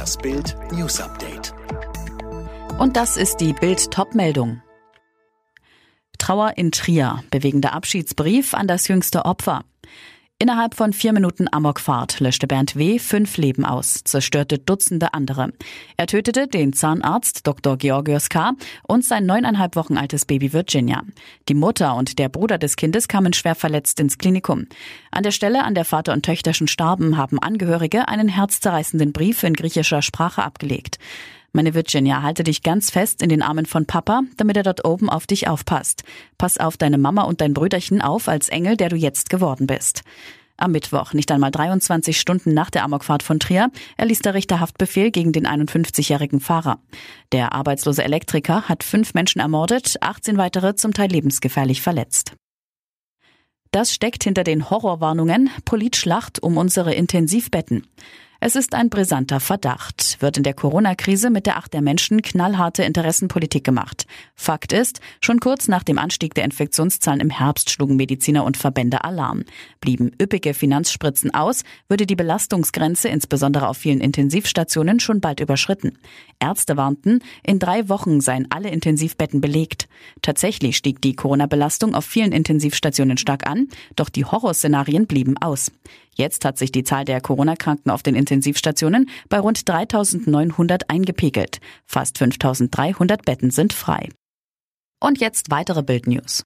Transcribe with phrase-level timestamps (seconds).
[0.00, 1.52] Das Bild News Update.
[2.78, 4.62] Und das ist die Bild Topmeldung.
[6.16, 9.62] Trauer in Trier, bewegender Abschiedsbrief an das jüngste Opfer.
[10.42, 12.98] Innerhalb von vier Minuten Amokfahrt löschte Bernd W.
[12.98, 15.52] fünf Leben aus, zerstörte Dutzende andere.
[15.98, 17.76] Er tötete den Zahnarzt Dr.
[17.76, 18.52] Georgios K.
[18.82, 21.02] und sein neuneinhalb Wochen altes Baby Virginia.
[21.50, 24.64] Die Mutter und der Bruder des Kindes kamen schwer verletzt ins Klinikum.
[25.10, 29.52] An der Stelle, an der Vater und Töchterchen starben, haben Angehörige einen herzzerreißenden Brief in
[29.52, 30.98] griechischer Sprache abgelegt.
[31.52, 35.10] Meine Virginia, halte dich ganz fest in den Armen von Papa, damit er dort oben
[35.10, 36.04] auf dich aufpasst.
[36.38, 40.02] Pass auf deine Mama und dein Brüderchen auf als Engel, der du jetzt geworden bist.
[40.56, 45.10] Am Mittwoch, nicht einmal 23 Stunden nach der Amokfahrt von Trier, erließ der Richter Haftbefehl
[45.10, 46.78] gegen den 51-jährigen Fahrer.
[47.32, 52.34] Der arbeitslose Elektriker hat fünf Menschen ermordet, 18 weitere zum Teil lebensgefährlich verletzt.
[53.72, 57.86] Das steckt hinter den Horrorwarnungen Politschlacht um unsere Intensivbetten.
[58.42, 60.16] Es ist ein brisanter Verdacht.
[60.20, 64.06] Wird in der Corona-Krise mit der Acht der Menschen knallharte Interessenpolitik gemacht.
[64.34, 69.04] Fakt ist, schon kurz nach dem Anstieg der Infektionszahlen im Herbst schlugen Mediziner und Verbände
[69.04, 69.44] Alarm.
[69.82, 75.98] Blieben üppige Finanzspritzen aus, würde die Belastungsgrenze insbesondere auf vielen Intensivstationen schon bald überschritten.
[76.38, 79.86] Ärzte warnten, in drei Wochen seien alle Intensivbetten belegt.
[80.22, 85.70] Tatsächlich stieg die Corona-Belastung auf vielen Intensivstationen stark an, doch die Horrorszenarien blieben aus.
[86.20, 91.60] Jetzt hat sich die Zahl der Corona-Kranken auf den Intensivstationen bei rund 3900 eingepegelt.
[91.86, 94.10] Fast 5300 Betten sind frei.
[95.02, 96.42] Und jetzt weitere Bildnews.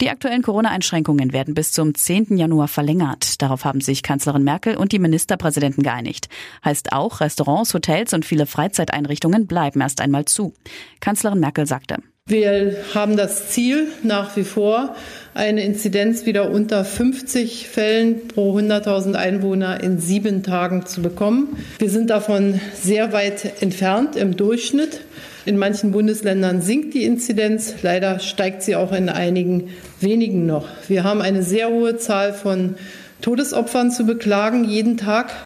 [0.00, 2.38] Die aktuellen Corona-Einschränkungen werden bis zum 10.
[2.38, 3.42] Januar verlängert.
[3.42, 6.30] Darauf haben sich Kanzlerin Merkel und die Ministerpräsidenten geeinigt.
[6.64, 10.54] Heißt auch, Restaurants, Hotels und viele Freizeiteinrichtungen bleiben erst einmal zu.
[11.00, 11.98] Kanzlerin Merkel sagte,
[12.32, 14.96] wir haben das Ziel nach wie vor,
[15.34, 21.58] eine Inzidenz wieder unter 50 Fällen pro 100.000 Einwohner in sieben Tagen zu bekommen.
[21.78, 25.02] Wir sind davon sehr weit entfernt im Durchschnitt.
[25.44, 27.74] In manchen Bundesländern sinkt die Inzidenz.
[27.82, 29.68] Leider steigt sie auch in einigen
[30.00, 30.66] wenigen noch.
[30.88, 32.76] Wir haben eine sehr hohe Zahl von
[33.20, 35.44] Todesopfern zu beklagen jeden Tag.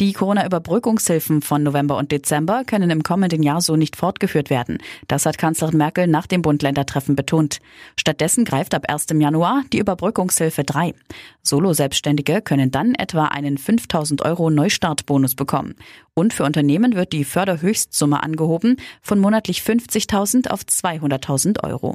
[0.00, 4.78] Die Corona-Überbrückungshilfen von November und Dezember können im kommenden Jahr so nicht fortgeführt werden.
[5.08, 7.58] Das hat Kanzlerin Merkel nach dem Bund-Länder-Treffen betont.
[7.98, 9.08] Stattdessen greift ab 1.
[9.18, 10.94] Januar die Überbrückungshilfe 3.
[11.42, 15.74] Solo-Selbstständige können dann etwa einen 5000 Euro Neustartbonus bekommen.
[16.14, 21.94] Und für Unternehmen wird die Förderhöchstsumme angehoben von monatlich 50.000 auf 200.000 Euro.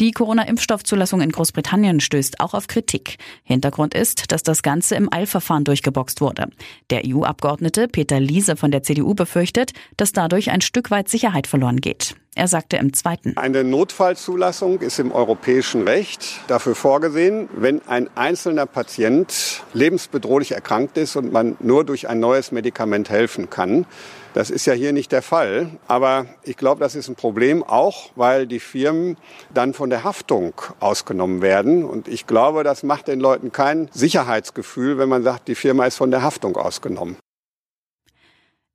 [0.00, 3.16] Die Corona-Impfstoffzulassung in Großbritannien stößt auch auf Kritik.
[3.44, 6.48] Hintergrund ist, dass das Ganze im Eilverfahren durchgeboxt wurde.
[6.90, 11.80] Der EU-Abgeordnete Peter Liese von der CDU befürchtet, dass dadurch ein Stück weit Sicherheit verloren
[11.80, 12.16] geht.
[12.36, 13.36] Er sagte im zweiten.
[13.36, 21.14] Eine Notfallzulassung ist im europäischen Recht dafür vorgesehen, wenn ein einzelner Patient lebensbedrohlich erkrankt ist
[21.14, 23.86] und man nur durch ein neues Medikament helfen kann.
[24.32, 25.70] Das ist ja hier nicht der Fall.
[25.86, 29.16] Aber ich glaube, das ist ein Problem auch, weil die Firmen
[29.54, 31.84] dann von der Haftung ausgenommen werden.
[31.84, 35.96] Und ich glaube, das macht den Leuten kein Sicherheitsgefühl, wenn man sagt, die Firma ist
[35.96, 37.16] von der Haftung ausgenommen.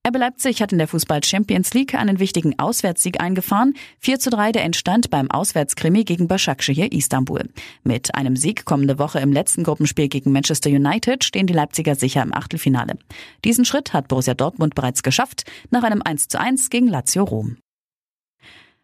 [0.07, 3.73] RB Leipzig hat in der Fußball Champions League einen wichtigen Auswärtssieg eingefahren.
[3.99, 7.49] 4 zu 3, der entstand beim Auswärtskrimi gegen Başakşehir Istanbul.
[7.83, 12.23] Mit einem Sieg kommende Woche im letzten Gruppenspiel gegen Manchester United stehen die Leipziger sicher
[12.23, 12.97] im Achtelfinale.
[13.43, 17.57] Diesen Schritt hat Borussia Dortmund bereits geschafft, nach einem 1 zu 1 gegen Lazio Rom.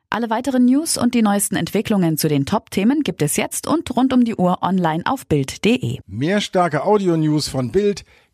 [0.09, 4.13] Alle weiteren News und die neuesten Entwicklungen zu den Top-Themen gibt es jetzt und rund
[4.13, 5.99] um die Uhr online auf Bild.de.
[6.07, 8.03] Mehr starke Audio-News von Bild